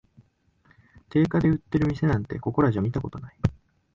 [1.11, 3.35] 定価で売ってる店なんて、ここらじゃ見たことない